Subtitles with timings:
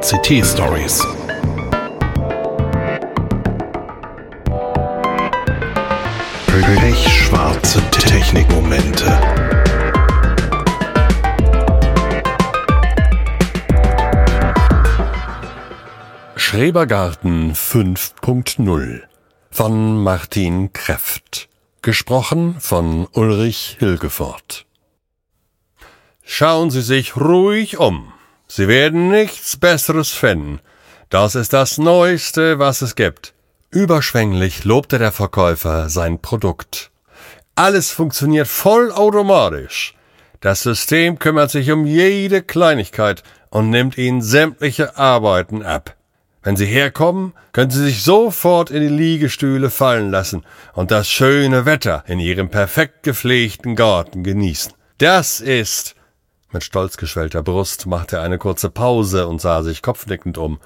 [0.00, 1.06] CT Stories.
[6.46, 9.20] Pechschwarze Technikmomente.
[16.34, 19.02] Schrebergarten 5.0
[19.50, 21.50] von Martin Kreft.
[21.82, 24.64] Gesprochen von Ulrich Hilgefort.
[26.24, 28.14] Schauen Sie sich ruhig um.
[28.52, 30.58] Sie werden nichts Besseres finden.
[31.08, 33.32] Das ist das Neueste, was es gibt.
[33.70, 36.90] Überschwänglich lobte der Verkäufer sein Produkt.
[37.54, 39.94] Alles funktioniert vollautomatisch.
[40.40, 45.94] Das System kümmert sich um jede Kleinigkeit und nimmt Ihnen sämtliche Arbeiten ab.
[46.42, 51.66] Wenn Sie herkommen, können Sie sich sofort in die Liegestühle fallen lassen und das schöne
[51.66, 54.72] Wetter in Ihrem perfekt gepflegten Garten genießen.
[54.98, 55.94] Das ist
[56.52, 60.58] mit stolz geschwellter Brust machte er eine kurze Pause und sah sich kopfnickend um.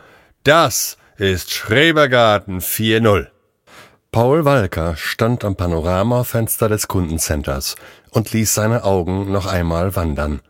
[0.44, 3.28] Das ist Schrebergarten 4.0.
[4.14, 7.74] Paul Walker stand am Panoramafenster des Kundencenters
[8.10, 10.40] und ließ seine Augen noch einmal wandern.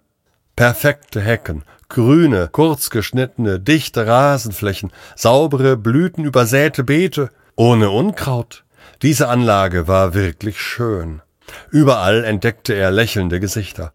[0.54, 8.64] Perfekte Hecken, grüne, kurz geschnittene, dichte Rasenflächen, saubere, blütenübersäte Beete, ohne Unkraut.
[9.00, 11.22] Diese Anlage war wirklich schön.
[11.70, 13.93] Überall entdeckte er lächelnde Gesichter.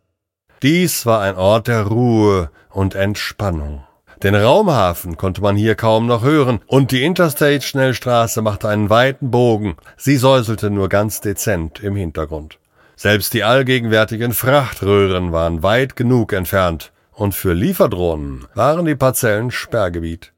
[0.62, 3.84] Dies war ein Ort der Ruhe und Entspannung.
[4.22, 9.78] Den Raumhafen konnte man hier kaum noch hören, und die Interstate-Schnellstraße machte einen weiten Bogen,
[9.96, 12.60] sie säuselte nur ganz dezent im Hintergrund.
[12.98, 20.34] Selbst die allgegenwärtigen Frachtröhren waren weit genug entfernt, und für Lieferdrohnen waren die Parzellen Sperrgebiet.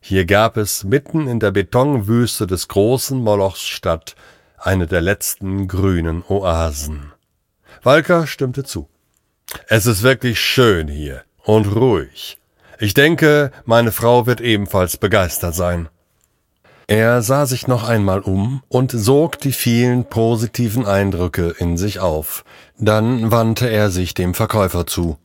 [0.00, 4.16] Hier gab es mitten in der Betonwüste des großen Molochs Stadt
[4.56, 7.12] eine der letzten grünen Oasen.
[7.82, 8.88] Walker stimmte zu.
[9.68, 12.38] Es ist wirklich schön hier und ruhig.
[12.78, 15.88] Ich denke, meine Frau wird ebenfalls begeistert sein.
[16.88, 22.44] Er sah sich noch einmal um und sog die vielen positiven Eindrücke in sich auf.
[22.78, 25.16] Dann wandte er sich dem Verkäufer zu.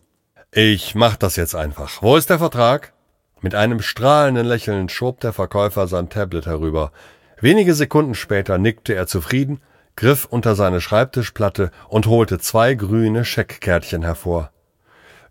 [0.52, 2.02] Ich mach das jetzt einfach.
[2.02, 2.94] Wo ist der Vertrag?
[3.42, 6.92] Mit einem strahlenden Lächeln schob der Verkäufer sein Tablet herüber.
[7.40, 9.60] Wenige Sekunden später nickte er zufrieden
[9.98, 14.52] griff unter seine Schreibtischplatte und holte zwei grüne Scheckkärtchen hervor.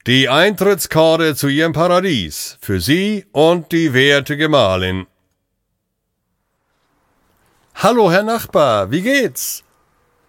[0.06, 5.06] Die Eintrittskarte zu Ihrem Paradies für Sie und die werte Gemahlin.
[7.74, 9.64] Hallo, Herr Nachbar, wie geht's?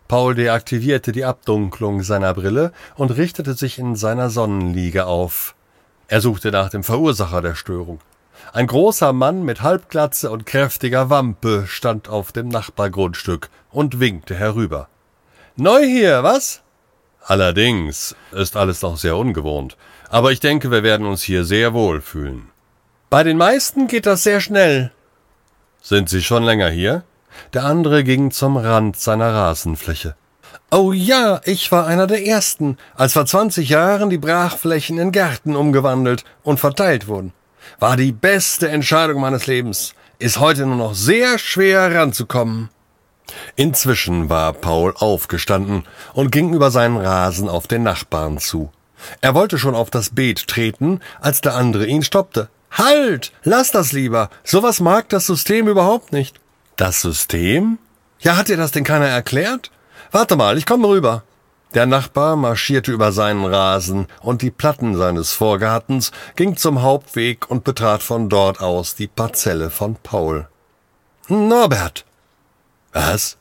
[0.08, 5.56] Paul deaktivierte die Abdunklung seiner Brille und richtete sich in seiner Sonnenliege auf.
[6.08, 8.00] Er suchte nach dem Verursacher der Störung.
[8.54, 14.88] Ein großer Mann mit Halbglatze und kräftiger Wampe stand auf dem Nachbargrundstück und winkte herüber.
[15.58, 16.62] Neu hier, was?
[17.24, 19.76] Allerdings ist alles noch sehr ungewohnt,
[20.10, 22.50] aber ich denke, wir werden uns hier sehr wohl fühlen.
[23.10, 24.92] Bei den meisten geht das sehr schnell.
[25.82, 27.04] Sind Sie schon länger hier?
[27.54, 30.16] Der andere ging zum Rand seiner Rasenfläche.
[30.72, 35.56] Oh ja, ich war einer der ersten, als vor zwanzig Jahren die Brachflächen in Gärten
[35.56, 37.34] umgewandelt und verteilt wurden.
[37.80, 39.94] War die beste Entscheidung meines Lebens.
[40.20, 42.70] Ist heute nur noch sehr schwer ranzukommen.
[43.56, 45.84] Inzwischen war Paul aufgestanden
[46.14, 48.72] und ging über seinen Rasen auf den Nachbarn zu.
[49.22, 52.50] Er wollte schon auf das Beet treten, als der andere ihn stoppte.
[52.72, 53.32] Halt!
[53.44, 54.30] Lass das lieber!
[54.44, 56.40] Sowas mag das System überhaupt nicht.
[56.76, 57.78] Das System?
[58.20, 59.72] Ja, hat dir das denn keiner erklärt?
[60.12, 61.24] Warte mal, ich komme rüber.
[61.74, 67.64] Der Nachbar marschierte über seinen Rasen und die Platten seines Vorgartens, ging zum Hauptweg und
[67.64, 70.48] betrat von dort aus die Parzelle von Paul.
[71.28, 72.06] Norbert!
[72.94, 73.38] Was?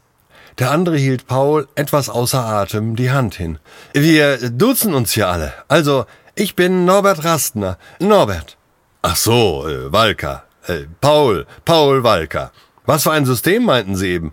[0.59, 3.59] Der andere hielt Paul etwas außer Atem die Hand hin.
[3.93, 5.53] Wir duzen uns hier alle.
[5.69, 7.79] Also, ich bin Norbert Rastner.
[8.01, 8.57] Norbert.
[9.03, 10.45] Ach so, äh, Walker.
[10.67, 12.51] Äh, Paul, Paul Walker.
[12.87, 14.33] Was für ein System meinten Sie eben?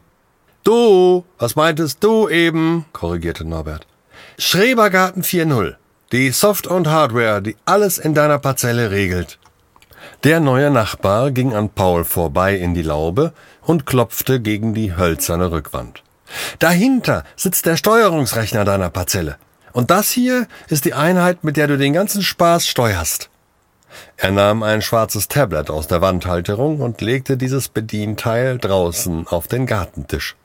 [0.64, 2.86] Du, was meintest du eben?
[2.94, 3.86] korrigierte Norbert.
[4.38, 5.76] Schrebergarten 4.0.
[6.14, 9.40] Die Soft- und Hardware, die alles in deiner Parzelle regelt.
[10.24, 15.52] Der neue Nachbar ging an Paul vorbei in die Laube und klopfte gegen die hölzerne
[15.52, 16.02] Rückwand.
[16.60, 19.36] Dahinter sitzt der Steuerungsrechner deiner Parzelle.
[19.74, 23.30] Und das hier ist die Einheit, mit der du den ganzen Spaß steuerst.
[24.16, 29.66] Er nahm ein schwarzes Tablet aus der Wandhalterung und legte dieses Bedienteil draußen auf den
[29.66, 30.36] Gartentisch.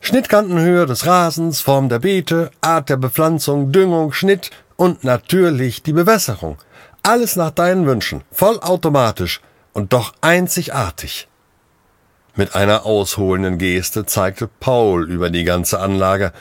[0.00, 6.56] Schnittkantenhöhe des Rasens, Form der Beete, Art der Bepflanzung, Düngung, Schnitt und natürlich die Bewässerung.
[7.02, 9.40] Alles nach deinen Wünschen, vollautomatisch
[9.72, 11.28] und doch einzigartig.
[12.34, 16.32] Mit einer ausholenden Geste zeigte Paul über die ganze Anlage.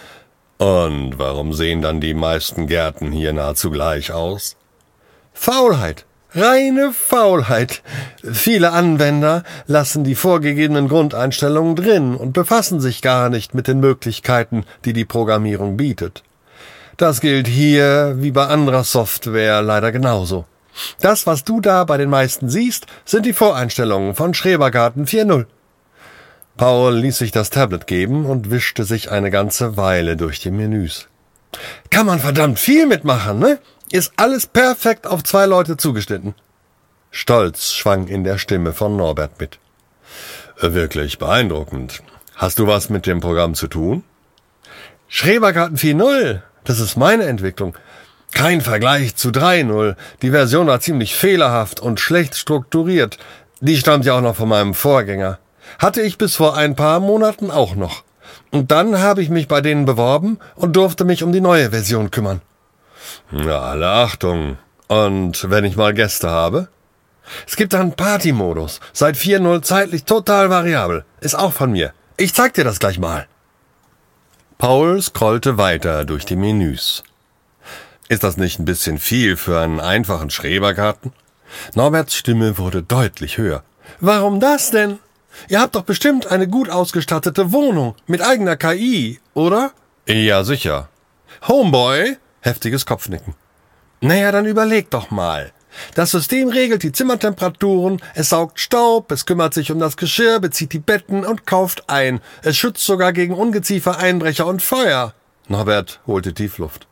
[0.58, 4.56] Und warum sehen dann die meisten Gärten hier nahezu gleich aus?
[5.34, 6.06] Faulheit.
[6.36, 7.82] Reine Faulheit.
[8.24, 14.64] Viele Anwender lassen die vorgegebenen Grundeinstellungen drin und befassen sich gar nicht mit den Möglichkeiten,
[14.86, 16.24] die die Programmierung bietet.
[16.98, 20.46] Das gilt hier wie bei anderer Software leider genauso.
[21.02, 25.48] Das, was du da bei den meisten siehst, sind die Voreinstellungen von Schrebergarten 4.0.
[26.58, 31.08] Paul ließ sich das Tablet geben und wischte sich eine ganze Weile durch die Menüs.
[31.90, 33.58] Kann man verdammt viel mitmachen, ne?
[33.92, 36.36] Ist alles perfekt auf zwei Leute zugeschnitten.
[37.10, 39.58] Stolz schwang in der Stimme von Norbert mit.
[40.62, 42.04] Wirklich beeindruckend.
[42.36, 44.04] Hast du was mit dem Programm zu tun?
[45.08, 46.42] Schrebergarten 4.0.
[46.66, 47.76] Das ist meine Entwicklung.
[48.32, 49.96] Kein Vergleich zu 3.0.
[50.22, 53.18] Die Version war ziemlich fehlerhaft und schlecht strukturiert.
[53.60, 55.40] Die stammt ja auch noch von meinem Vorgänger.
[55.80, 58.04] Hatte ich bis vor ein paar Monaten auch noch.
[58.52, 62.12] Und dann habe ich mich bei denen beworben und durfte mich um die neue Version
[62.12, 62.42] kümmern.
[63.32, 64.58] Ja, alle Achtung.
[64.88, 66.70] Und wenn ich mal Gäste habe?
[67.48, 68.80] Es gibt einen Party-Modus.
[68.92, 71.06] Seit 4.0 zeitlich total variabel.
[71.22, 71.94] Ist auch von mir.
[72.18, 73.28] Ich zeig dir das gleich mal.
[74.58, 77.04] Paul scrollte weiter durch die Menüs.
[78.10, 81.14] Ist das nicht ein bisschen viel für einen einfachen Schrebergarten?
[81.76, 83.64] Norberts Stimme wurde deutlich höher.
[84.00, 85.00] Warum das denn?
[85.48, 89.72] Ihr habt doch bestimmt eine gut ausgestattete Wohnung mit eigener KI, oder?
[90.08, 90.90] Ja, sicher.
[91.48, 92.18] Homeboy?
[92.42, 93.36] Heftiges Kopfnicken.
[94.02, 95.52] Naja, dann überleg doch mal.
[95.94, 100.74] Das System regelt die Zimmertemperaturen, es saugt Staub, es kümmert sich um das Geschirr, bezieht
[100.74, 102.22] die Betten und kauft ein.
[102.42, 105.14] Es schützt sogar gegen Ungeziefer, Einbrecher und Feuer.
[105.48, 106.88] Norbert holte Tiefluft.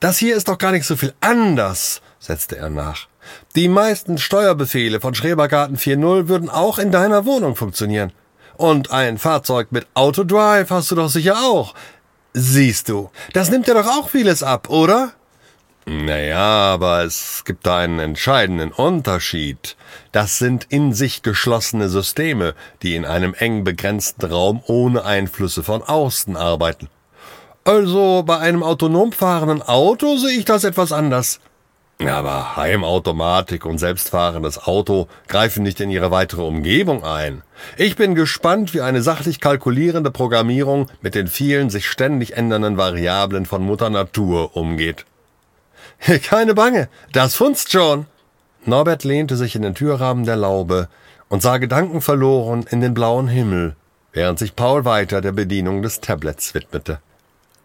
[0.00, 3.08] Das hier ist doch gar nicht so viel anders, setzte er nach.
[3.54, 8.12] Die meisten Steuerbefehle von Schrebergarten 4.0 würden auch in deiner Wohnung funktionieren.
[8.56, 11.74] Und ein Fahrzeug mit Autodrive hast du doch sicher auch.
[12.34, 15.12] Siehst du, das nimmt dir doch auch vieles ab, oder?
[15.84, 19.76] Naja, aber es gibt da einen entscheidenden Unterschied.
[20.12, 25.82] Das sind in sich geschlossene Systeme, die in einem eng begrenzten Raum ohne Einflüsse von
[25.82, 26.88] außen arbeiten.
[27.64, 31.40] Also bei einem autonom fahrenden Auto sehe ich das etwas anders.
[32.08, 37.42] Aber Heimautomatik und selbstfahrendes Auto greifen nicht in ihre weitere Umgebung ein.
[37.76, 43.46] Ich bin gespannt, wie eine sachlich kalkulierende Programmierung mit den vielen sich ständig ändernden Variablen
[43.46, 45.04] von Mutter Natur umgeht.
[46.24, 48.06] Keine Bange, das funzt schon.
[48.64, 50.88] Norbert lehnte sich in den Türrahmen der Laube
[51.28, 53.74] und sah gedankenverloren in den blauen Himmel,
[54.12, 57.00] während sich Paul weiter der Bedienung des Tablets widmete.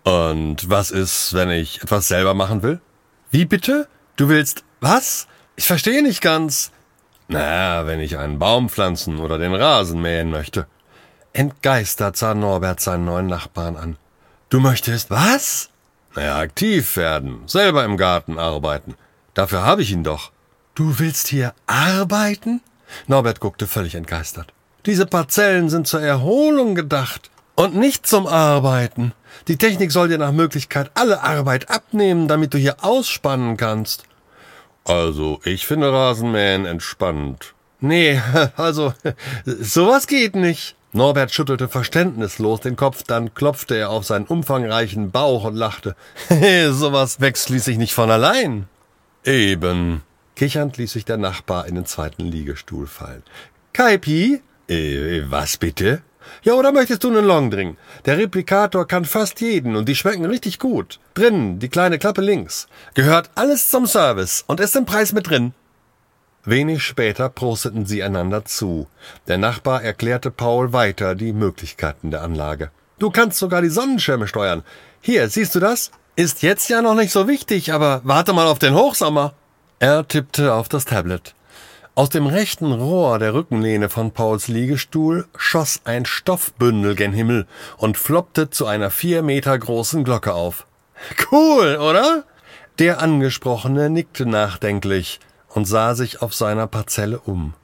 [0.04, 2.80] Und was ist, wenn ich etwas selber machen will?
[3.30, 3.88] Wie bitte?
[4.18, 5.28] Du willst was?
[5.56, 6.72] Ich verstehe nicht ganz.
[7.28, 10.66] Na, wenn ich einen Baum pflanzen oder den Rasen mähen möchte.
[11.34, 13.98] Entgeistert sah Norbert seinen neuen Nachbarn an.
[14.50, 15.70] Du möchtest was?
[16.16, 18.96] Naja, aktiv werden, selber im Garten arbeiten.
[19.36, 20.32] Dafür habe ich ihn doch.
[20.74, 22.62] Du willst hier arbeiten?
[23.06, 24.52] Norbert guckte völlig entgeistert.
[24.88, 29.14] Diese Parzellen sind zur Erholung gedacht und nicht zum Arbeiten.
[29.48, 34.07] Die Technik soll dir nach Möglichkeit alle Arbeit abnehmen, damit du hier ausspannen kannst.
[34.88, 37.54] Also, ich finde Rasenmähen entspannt.
[37.82, 38.22] Nee,
[38.56, 38.94] also,
[39.46, 40.76] sowas geht nicht.
[40.94, 45.96] Norbert schüttelte verständnislos den Kopf, dann klopfte er auf seinen umfangreichen Bauch und lachte.
[46.72, 48.68] sowas wächst schließlich nicht von allein.
[49.26, 50.02] Eben.
[50.36, 53.24] Kichernd ließ sich der Nachbar in den zweiten Liegestuhl fallen.
[53.74, 54.42] Kaipi?
[54.70, 56.02] Äh, was bitte?
[56.44, 57.78] Ja, oder möchtest du einen Longdrink?
[58.06, 61.00] Der Replikator kann fast jeden und die schmecken richtig gut.
[61.14, 62.68] Drinnen, die kleine Klappe links.
[62.94, 65.54] Gehört alles zum Service und ist im Preis mit drin.
[66.46, 68.88] Wenig später prosteten sie einander zu.
[69.28, 72.72] Der Nachbar erklärte Paul weiter die Möglichkeiten der Anlage.
[73.00, 74.64] Du kannst sogar die Sonnenschirme steuern.
[75.02, 75.92] Hier, siehst du das?
[76.16, 79.34] Ist jetzt ja noch nicht so wichtig, aber warte mal auf den Hochsommer.
[79.80, 81.36] Er tippte auf das Tablet.
[81.98, 87.98] Aus dem rechten Rohr der Rückenlehne von Pauls Liegestuhl schoss ein Stoffbündel gen Himmel und
[87.98, 90.68] floppte zu einer vier Meter großen Glocke auf.
[91.32, 92.24] Cool, oder?
[92.78, 95.20] Der Angesprochene nickte nachdenklich
[95.56, 97.56] und sah sich auf seiner Parzelle um.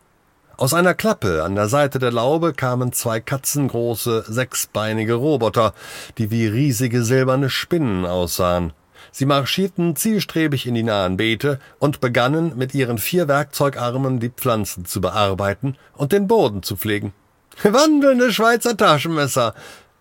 [0.57, 5.75] Aus einer Klappe an der Seite der Laube kamen zwei katzengroße, sechsbeinige Roboter,
[6.17, 8.73] die wie riesige silberne Spinnen aussahen.
[9.15, 14.85] Sie marschierten zielstrebig in die nahen Beete und begannen mit ihren vier Werkzeugarmen die Pflanzen
[14.85, 17.13] zu bearbeiten und den Boden zu pflegen.
[17.63, 19.53] Wandelnde Schweizer Taschenmesser,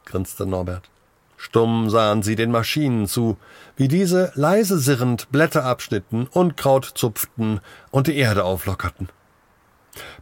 [0.07, 0.89] grinste Norbert.
[1.37, 3.37] Stumm sahen sie den Maschinen zu,
[3.77, 9.11] wie diese leise sirrend Blätter abschnitten, Unkraut zupften und die Erde auflockerten.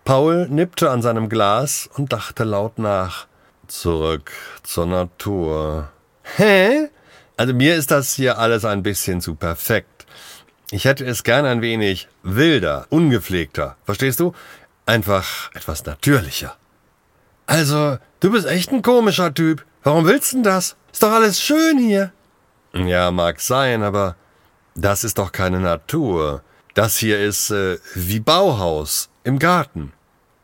[0.04, 3.28] Paul nippte an seinem Glas und dachte laut nach.
[3.68, 4.32] Zurück
[4.64, 5.90] zur Natur.
[6.24, 6.88] Hä?
[7.40, 10.04] Also mir ist das hier alles ein bisschen zu perfekt.
[10.70, 13.78] Ich hätte es gern ein wenig wilder, ungepflegter.
[13.86, 14.34] Verstehst du?
[14.84, 16.54] Einfach etwas natürlicher.
[17.46, 19.64] Also, du bist echt ein komischer Typ.
[19.82, 20.76] Warum willst denn das?
[20.92, 22.12] Ist doch alles schön hier.
[22.74, 24.16] Ja, mag sein, aber
[24.74, 26.42] das ist doch keine Natur.
[26.74, 29.94] Das hier ist äh, wie Bauhaus im Garten.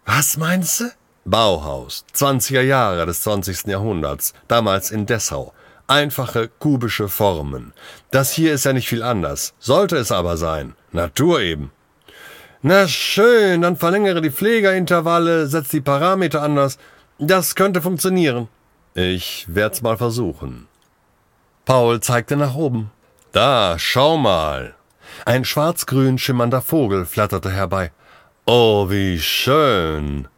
[0.06, 0.84] Was meinst du?
[1.26, 3.66] Bauhaus, 20er Jahre des 20.
[3.66, 5.52] Jahrhunderts, damals in Dessau.
[5.88, 7.72] Einfache kubische Formen.
[8.10, 9.54] Das hier ist ja nicht viel anders.
[9.58, 10.74] Sollte es aber sein.
[10.92, 11.70] Natur eben.
[12.62, 16.78] Na schön, dann verlängere die Pflegerintervalle, setz die Parameter anders.
[17.18, 18.48] Das könnte funktionieren.
[18.94, 20.66] Ich werd's mal versuchen.
[21.64, 22.90] Paul zeigte nach oben.
[23.32, 24.74] Da, schau mal.
[25.24, 27.92] Ein schwarzgrün schimmernder Vogel flatterte herbei.
[28.46, 30.28] Oh, wie schön.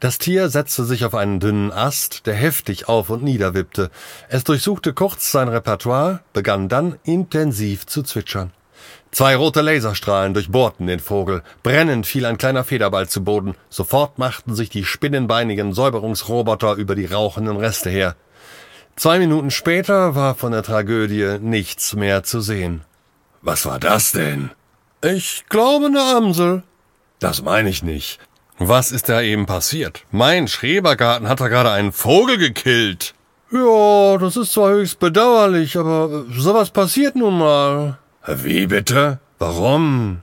[0.00, 3.90] Das Tier setzte sich auf einen dünnen Ast, der heftig auf und nieder wippte.
[4.28, 8.52] Es durchsuchte kurz sein Repertoire, begann dann intensiv zu zwitschern.
[9.10, 11.42] Zwei rote Laserstrahlen durchbohrten den Vogel.
[11.62, 13.56] Brennend fiel ein kleiner Federball zu Boden.
[13.68, 18.14] Sofort machten sich die spinnenbeinigen Säuberungsroboter über die rauchenden Reste her.
[18.94, 22.82] Zwei Minuten später war von der Tragödie nichts mehr zu sehen.
[23.42, 24.50] Was war das denn?
[25.02, 26.62] Ich glaube eine Amsel.
[27.18, 28.20] Das meine ich nicht.
[28.62, 30.04] Was ist da eben passiert?
[30.10, 33.14] Mein Schrebergarten hat da gerade einen Vogel gekillt.
[33.50, 37.98] Ja, das ist zwar höchst bedauerlich, aber sowas passiert nun mal.
[38.26, 39.18] Wie bitte?
[39.38, 40.20] Warum?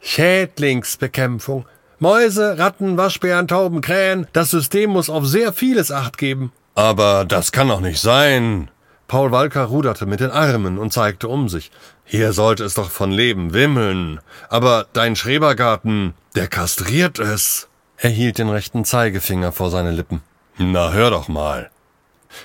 [0.00, 1.64] Schädlingsbekämpfung.
[2.00, 4.26] Mäuse, Ratten, Waschbären, Tauben, Krähen.
[4.32, 6.50] Das System muss auf sehr vieles Acht geben.
[6.74, 8.68] Aber das kann doch nicht sein.
[9.06, 11.70] Paul Walker ruderte mit den Armen und zeigte um sich.
[12.12, 14.18] Hier sollte es doch von Leben wimmeln.
[14.48, 17.68] Aber dein Schrebergarten, der kastriert es.
[17.98, 20.20] Er hielt den rechten Zeigefinger vor seine Lippen.
[20.58, 21.70] Na, hör doch mal.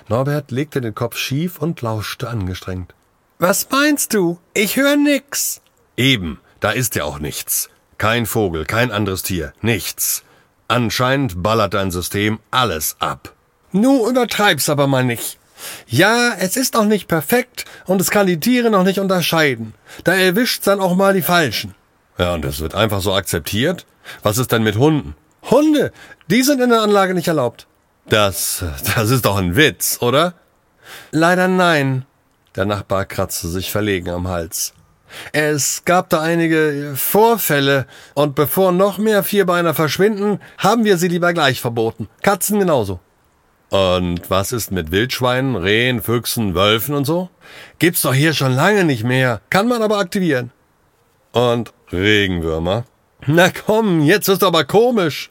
[0.07, 2.93] Norbert legte den Kopf schief und lauschte angestrengt.
[3.39, 4.37] Was meinst du?
[4.53, 5.61] Ich hör nix.
[5.97, 7.71] Eben, da ist ja auch nichts.
[7.97, 10.23] Kein Vogel, kein anderes Tier, nichts.
[10.67, 13.33] Anscheinend ballert dein System alles ab.
[13.71, 15.39] Nu übertreib's aber mal nicht.
[15.87, 19.73] Ja, es ist noch nicht perfekt und es kann die Tiere noch nicht unterscheiden.
[20.03, 21.75] Da erwischt's dann auch mal die Falschen.
[22.17, 23.85] Ja, und das wird einfach so akzeptiert?
[24.23, 25.15] Was ist denn mit Hunden?
[25.49, 25.91] Hunde,
[26.27, 27.67] die sind in der Anlage nicht erlaubt.
[28.07, 28.63] Das,
[28.95, 30.33] das ist doch ein Witz, oder?
[31.11, 32.05] Leider nein.
[32.55, 34.73] Der Nachbar kratzte sich verlegen am Hals.
[35.31, 41.33] Es gab da einige Vorfälle, und bevor noch mehr Vierbeiner verschwinden, haben wir sie lieber
[41.33, 42.09] gleich verboten.
[42.21, 42.99] Katzen genauso.
[43.75, 47.29] Und was ist mit Wildschweinen, Rehen, Füchsen, Wölfen und so?
[47.77, 50.51] Gibt's doch hier schon lange nicht mehr, kann man aber aktivieren.
[51.33, 52.85] Und Regenwürmer?
[53.27, 55.29] Na komm, jetzt ist aber komisch.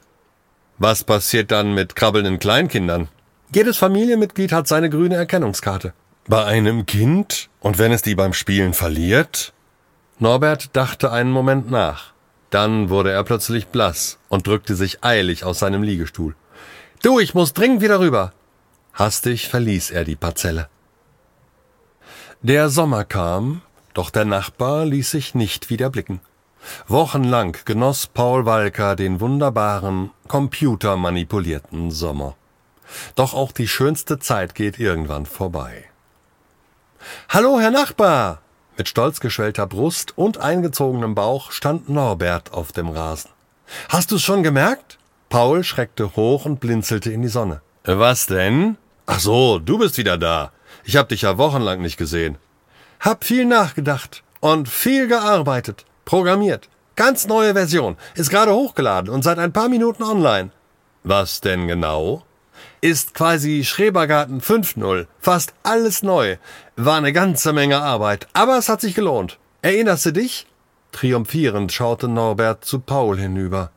[0.77, 3.09] Was passiert dann mit krabbelnden Kleinkindern?
[3.55, 5.95] Jedes Familienmitglied hat seine grüne Erkennungskarte.
[6.29, 7.49] Bei einem Kind?
[7.61, 9.55] Und wenn es die beim Spielen verliert?
[10.19, 12.13] Norbert dachte einen Moment nach.
[12.51, 16.35] Dann wurde er plötzlich blass und drückte sich eilig aus seinem Liegestuhl.
[17.05, 18.33] Du, ich muss dringend wieder rüber.
[18.95, 20.71] Hastig verließ er die Parzelle.
[22.41, 23.61] Der Sommer kam,
[23.93, 26.21] doch der Nachbar ließ sich nicht wieder blicken.
[26.89, 32.37] Wochenlang genoss Paul Walker den wunderbaren, computermanipulierten Sommer.
[33.17, 35.85] Doch auch die schönste Zeit geht irgendwann vorbei.
[37.29, 38.41] Hallo, Herr Nachbar!
[38.79, 43.31] Mit stolz geschwellter Brust und eingezogenem Bauch stand Norbert auf dem Rasen.
[43.91, 44.99] Hast du's schon gemerkt?
[45.29, 47.61] Paul schreckte hoch und blinzelte in die Sonne.
[47.85, 48.77] Was denn?
[49.07, 50.53] Ach so, du bist wieder da.
[50.85, 52.39] Ich hab dich ja wochenlang nicht gesehen.
[53.01, 56.69] Hab viel nachgedacht und viel gearbeitet, programmiert.
[56.97, 60.51] Ganz neue Version, ist gerade hochgeladen und seit ein paar Minuten online.
[61.03, 62.25] Was denn genau?
[62.81, 65.07] ist quasi Schrebergarten 5.0.
[65.19, 66.37] Fast alles neu.
[66.77, 69.39] War eine ganze Menge Arbeit, aber es hat sich gelohnt.
[69.63, 70.47] Erinnerst du dich?
[70.93, 73.71] Triumphierend schaute Norbert zu Paul hinüber.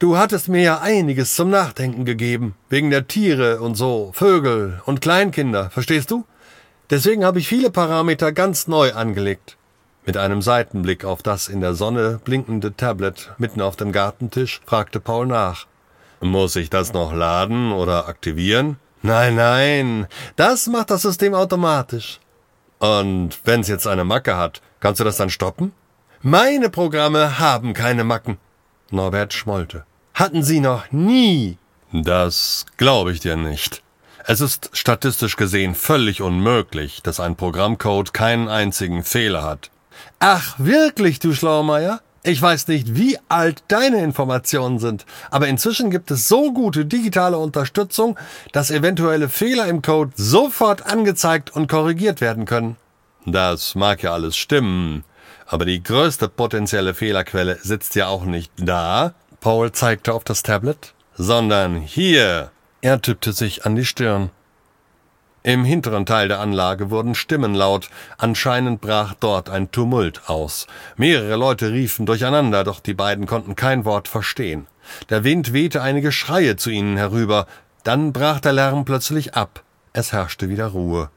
[0.00, 5.02] Du hattest mir ja einiges zum Nachdenken gegeben, wegen der Tiere und so, Vögel und
[5.02, 6.24] Kleinkinder, verstehst du?
[6.88, 9.58] Deswegen habe ich viele Parameter ganz neu angelegt.
[10.06, 15.00] Mit einem Seitenblick auf das in der Sonne blinkende Tablet mitten auf dem Gartentisch fragte
[15.00, 15.66] Paul nach.
[16.22, 18.78] Muss ich das noch laden oder aktivieren?
[19.02, 22.20] Nein, nein, das macht das System automatisch.
[22.78, 25.72] Und wenn's jetzt eine Macke hat, kannst du das dann stoppen?
[26.22, 28.38] Meine Programme haben keine Macken.
[28.90, 29.84] Norbert schmollte.
[30.20, 31.56] Hatten sie noch nie.
[31.94, 33.82] Das glaube ich dir nicht.
[34.26, 39.70] Es ist statistisch gesehen völlig unmöglich, dass ein Programmcode keinen einzigen Fehler hat.
[40.18, 42.02] Ach, wirklich, du Schlaumeier?
[42.22, 47.38] Ich weiß nicht, wie alt deine Informationen sind, aber inzwischen gibt es so gute digitale
[47.38, 48.18] Unterstützung,
[48.52, 52.76] dass eventuelle Fehler im Code sofort angezeigt und korrigiert werden können.
[53.24, 55.02] Das mag ja alles stimmen,
[55.46, 60.92] Aber die größte potenzielle Fehlerquelle sitzt ja auch nicht da, Paul zeigte auf das Tablet,
[61.14, 62.50] sondern hier.
[62.82, 64.30] Er tippte sich an die Stirn.
[65.42, 67.88] Im hinteren Teil der Anlage wurden Stimmen laut.
[68.18, 70.66] Anscheinend brach dort ein Tumult aus.
[70.96, 74.66] Mehrere Leute riefen durcheinander, doch die beiden konnten kein Wort verstehen.
[75.08, 77.46] Der Wind wehte einige Schreie zu ihnen herüber.
[77.84, 79.62] Dann brach der Lärm plötzlich ab.
[79.94, 81.08] Es herrschte wieder Ruhe.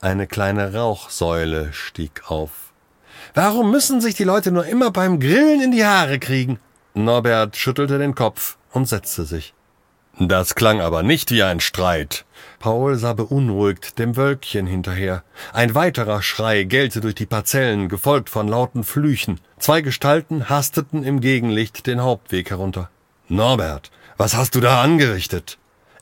[0.00, 2.72] Eine kleine Rauchsäule stieg auf.
[3.34, 6.60] Warum müssen sich die Leute nur immer beim Grillen in die Haare kriegen?
[7.04, 9.54] Norbert schüttelte den Kopf und setzte sich.
[10.18, 12.24] Das klang aber nicht wie ein Streit.
[12.58, 15.22] Paul sah beunruhigt dem Wölkchen hinterher.
[15.52, 19.38] Ein weiterer Schrei gellte durch die Parzellen, gefolgt von lauten Flüchen.
[19.60, 22.90] Zwei Gestalten hasteten im Gegenlicht den Hauptweg herunter.
[23.28, 25.56] Norbert, was hast du da angerichtet?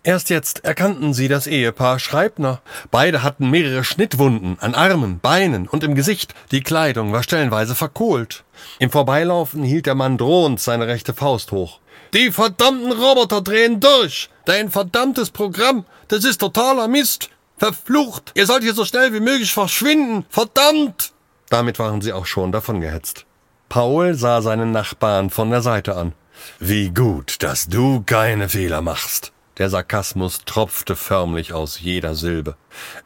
[0.06, 2.60] Erst jetzt erkannten sie das Ehepaar Schreibner.
[2.92, 6.32] Beide hatten mehrere Schnittwunden an Armen, Beinen und im Gesicht.
[6.52, 8.44] Die Kleidung war stellenweise verkohlt.
[8.78, 11.80] Im Vorbeilaufen hielt der Mann drohend seine rechte Faust hoch.
[12.14, 14.30] Die verdammten Roboter drehen durch.
[14.44, 17.28] Dein verdammtes Programm, das ist totaler Mist.
[17.58, 18.30] Verflucht.
[18.36, 20.24] Ihr sollt hier so schnell wie möglich verschwinden.
[20.28, 21.14] Verdammt.
[21.48, 23.26] Damit waren sie auch schon davongehetzt.
[23.68, 26.12] Paul sah seinen Nachbarn von der Seite an.
[26.60, 29.32] Wie gut, dass du keine Fehler machst.
[29.58, 32.56] Der Sarkasmus tropfte förmlich aus jeder Silbe.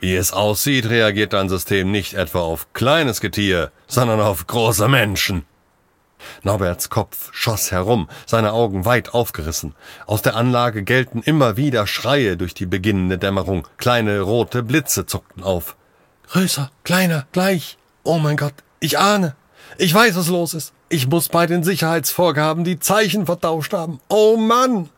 [0.00, 5.44] Wie es aussieht, reagiert dein System nicht etwa auf kleines Getier, sondern auf große Menschen.
[6.42, 9.74] Norberts Kopf schoss herum, seine Augen weit aufgerissen.
[10.06, 13.68] Aus der Anlage gellten immer wieder Schreie durch die beginnende Dämmerung.
[13.78, 15.76] Kleine rote Blitze zuckten auf.
[16.28, 17.78] Größer, kleiner, gleich.
[18.02, 19.36] Oh mein Gott, ich ahne.
[19.78, 20.72] Ich weiß, was los ist.
[20.88, 24.00] Ich muss bei den Sicherheitsvorgaben die Zeichen vertauscht haben.
[24.08, 24.90] Oh Mann!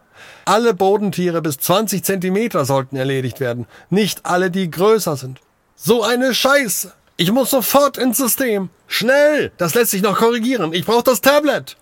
[0.44, 3.66] Alle Bodentiere bis 20 Zentimeter sollten erledigt werden.
[3.90, 5.40] Nicht alle, die größer sind.
[5.76, 6.92] So eine Scheiße!
[7.16, 8.70] Ich muss sofort ins System.
[8.86, 9.52] Schnell!
[9.58, 10.72] Das lässt sich noch korrigieren.
[10.72, 11.76] Ich brauche das Tablet.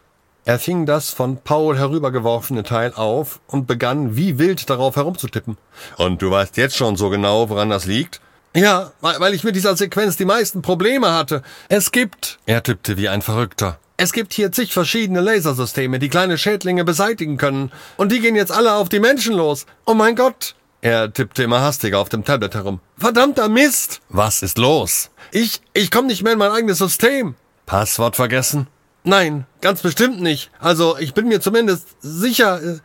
[0.45, 5.59] Er fing das von Paul herübergeworfene Teil auf und begann wie wild darauf herumzutippen.
[5.96, 8.20] Und du weißt jetzt schon so genau, woran das liegt?
[8.55, 11.42] Ja, weil ich mit dieser Sequenz die meisten Probleme hatte.
[11.68, 12.38] Es gibt.
[12.46, 13.79] Er tippte wie ein Verrückter.
[14.02, 17.70] Es gibt hier zig verschiedene Lasersysteme, die kleine Schädlinge beseitigen können.
[17.98, 19.66] Und die gehen jetzt alle auf die Menschen los.
[19.84, 20.54] Oh mein Gott!
[20.80, 22.80] Er tippte immer hastiger auf dem Tablet herum.
[22.96, 24.00] Verdammter Mist!
[24.08, 25.10] Was ist los?
[25.32, 27.34] Ich, ich komme nicht mehr in mein eigenes System.
[27.66, 28.68] Passwort vergessen?
[29.04, 30.50] Nein, ganz bestimmt nicht.
[30.60, 32.58] Also, ich bin mir zumindest sicher.
[32.62, 32.78] Äh,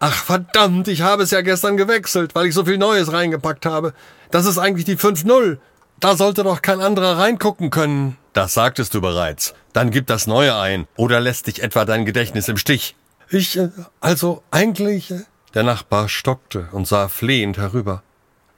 [0.00, 3.92] ach, verdammt, ich habe es ja gestern gewechselt, weil ich so viel Neues reingepackt habe.
[4.30, 5.58] Das ist eigentlich die 5.0.
[6.02, 8.18] Da sollte doch kein anderer reingucken können.
[8.32, 9.54] Das sagtest du bereits.
[9.72, 10.88] Dann gib das Neue ein.
[10.96, 12.96] Oder lässt dich etwa dein Gedächtnis im Stich?
[13.30, 13.68] Ich, äh,
[14.00, 15.12] also eigentlich.
[15.12, 15.20] Äh,
[15.54, 18.02] der Nachbar stockte und sah flehend herüber.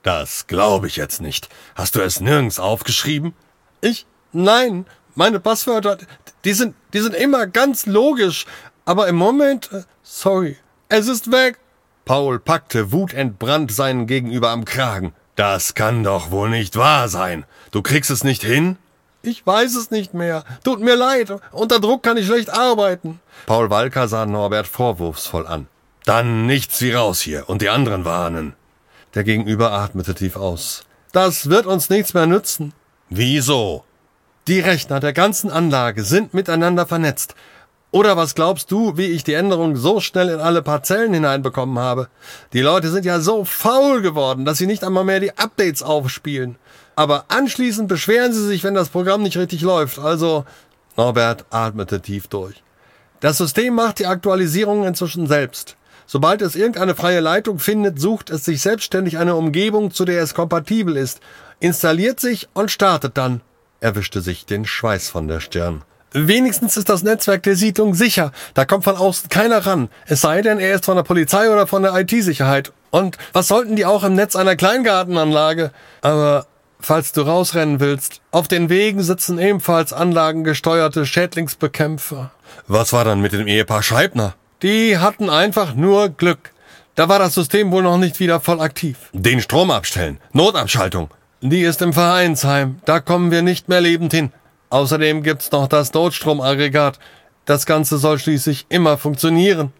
[0.01, 1.47] Das glaube ich jetzt nicht.
[1.75, 3.35] Hast du es nirgends aufgeschrieben?
[3.79, 4.07] Ich?
[4.31, 4.87] Nein.
[5.13, 5.99] Meine Passwörter,
[6.45, 8.47] die sind, die sind immer ganz logisch.
[8.85, 10.57] Aber im Moment, äh, sorry,
[10.89, 11.59] es ist weg.
[12.05, 15.13] Paul packte wutentbrannt seinen Gegenüber am Kragen.
[15.35, 17.45] Das kann doch wohl nicht wahr sein.
[17.71, 18.77] Du kriegst es nicht hin?
[19.21, 20.43] Ich weiß es nicht mehr.
[20.63, 21.33] Tut mir leid.
[21.51, 23.19] Unter Druck kann ich schlecht arbeiten.
[23.47, 25.67] Paul Walker sah Norbert vorwurfsvoll an.
[26.05, 28.53] Dann nichts wie raus hier und die anderen warnen.
[29.15, 30.85] Der Gegenüber atmete tief aus.
[31.11, 32.73] Das wird uns nichts mehr nützen.
[33.09, 33.83] Wieso?
[34.47, 37.33] Die Rechner der ganzen Anlage sind miteinander vernetzt.
[37.95, 42.09] Oder was glaubst du, wie ich die Änderung so schnell in alle Parzellen hineinbekommen habe?
[42.51, 46.57] Die Leute sind ja so faul geworden, dass sie nicht einmal mehr die Updates aufspielen.
[46.97, 49.97] Aber anschließend beschweren sie sich, wenn das Programm nicht richtig läuft.
[49.97, 50.43] Also,
[50.97, 52.61] Norbert atmete tief durch.
[53.21, 55.77] Das System macht die Aktualisierung inzwischen selbst.
[56.05, 60.33] Sobald es irgendeine freie Leitung findet, sucht es sich selbstständig eine Umgebung, zu der es
[60.33, 61.21] kompatibel ist,
[61.61, 63.39] installiert sich und startet dann.
[63.79, 65.83] Er wischte sich den Schweiß von der Stirn.
[66.11, 68.31] Wenigstens ist das Netzwerk der Siedlung sicher.
[68.53, 69.89] Da kommt von außen keiner ran.
[70.05, 72.71] Es sei denn, er ist von der Polizei oder von der IT-Sicherheit.
[72.89, 75.71] Und was sollten die auch im Netz einer Kleingartenanlage?
[76.01, 76.45] Aber
[76.79, 82.31] falls du rausrennen willst, auf den Wegen sitzen ebenfalls anlagengesteuerte Schädlingsbekämpfer.
[82.67, 84.35] Was war dann mit dem Ehepaar Scheibner?
[84.61, 86.51] Die hatten einfach nur Glück.
[86.95, 88.97] Da war das System wohl noch nicht wieder voll aktiv.
[89.11, 90.19] Den Strom abstellen.
[90.31, 91.09] Notabschaltung.
[91.41, 92.79] Die ist im Vereinsheim.
[92.85, 94.31] Da kommen wir nicht mehr lebend hin.
[94.75, 96.99] Außerdem gibt's noch das Notstromaggregat.
[97.45, 99.71] Das Ganze soll schließlich immer funktionieren.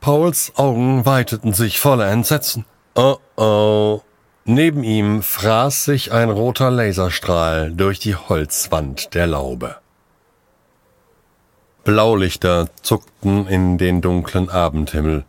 [0.00, 2.64] Pauls Augen weiteten sich voller Entsetzen.
[2.94, 4.00] Oh oh.
[4.46, 9.76] Neben ihm fraß sich ein roter Laserstrahl durch die Holzwand der Laube.
[11.84, 15.26] Blaulichter zuckten in den dunklen Abendhimmel.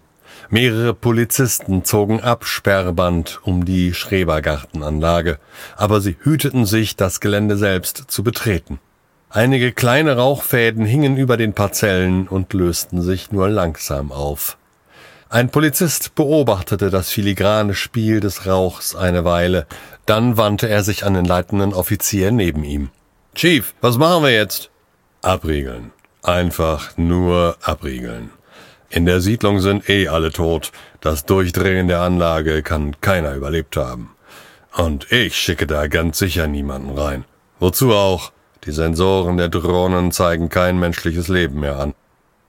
[0.49, 5.39] Mehrere Polizisten zogen Absperrband um die Schrebergartenanlage,
[5.75, 8.79] aber sie hüteten sich, das Gelände selbst zu betreten.
[9.31, 14.57] Einige kleine Rauchfäden hingen über den Parzellen und lösten sich nur langsam auf.
[15.29, 19.67] Ein Polizist beobachtete das filigrane Spiel des Rauchs eine Weile,
[20.07, 22.89] dann wandte er sich an den leitenden Offizier neben ihm.
[23.35, 24.71] Chief, was machen wir jetzt?
[25.21, 25.91] Abriegeln.
[26.23, 28.31] Einfach nur abriegeln.
[28.89, 30.71] In der Siedlung sind eh alle tot.
[31.01, 34.09] Das Durchdrehen der Anlage kann keiner überlebt haben.
[34.75, 37.25] Und ich schicke da ganz sicher niemanden rein.
[37.59, 38.31] Wozu auch?
[38.65, 41.93] Die Sensoren der Drohnen zeigen kein menschliches Leben mehr an.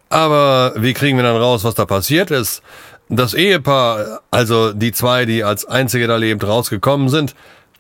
[0.08, 2.62] Aber wie kriegen wir dann raus, was da passiert ist?
[3.08, 7.34] Das Ehepaar, also die zwei, die als einzige da lebend rausgekommen sind,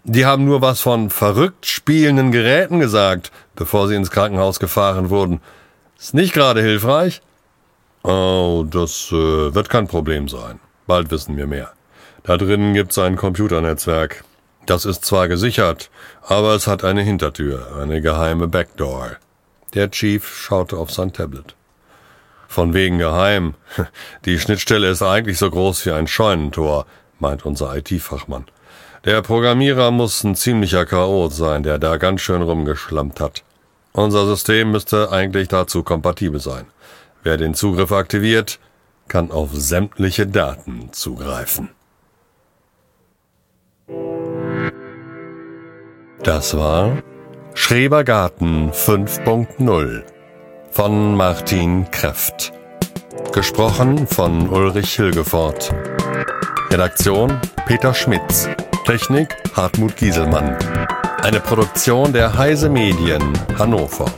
[0.04, 5.40] die haben nur was von verrückt spielenden Geräten gesagt, bevor sie ins Krankenhaus gefahren wurden.
[5.98, 7.20] Ist nicht gerade hilfreich?
[8.02, 10.58] Oh, das äh, wird kein Problem sein.
[10.86, 11.72] Bald wissen wir mehr.
[12.22, 14.24] Da drinnen gibt's ein Computernetzwerk.
[14.70, 15.90] Das ist zwar gesichert,
[16.22, 19.16] aber es hat eine Hintertür, eine geheime Backdoor.
[19.74, 21.56] Der Chief schaute auf sein Tablet.
[22.46, 23.54] Von wegen geheim.
[24.26, 26.86] Die Schnittstelle ist eigentlich so groß wie ein Scheunentor,
[27.18, 28.44] meint unser IT-Fachmann.
[29.04, 33.42] Der Programmierer muss ein ziemlicher Chaot sein, der da ganz schön rumgeschlampt hat.
[33.90, 36.66] Unser System müsste eigentlich dazu kompatibel sein.
[37.24, 38.60] Wer den Zugriff aktiviert,
[39.08, 41.70] kann auf sämtliche Daten zugreifen.
[46.22, 46.98] Das war
[47.54, 50.02] Schrebergarten 5.0
[50.70, 52.52] von Martin Kreft.
[53.32, 55.74] Gesprochen von Ulrich Hilgefort.
[56.70, 58.50] Redaktion Peter Schmitz.
[58.84, 60.58] Technik Hartmut Gieselmann.
[61.22, 64.12] Eine Produktion der Heise Medien Hannover.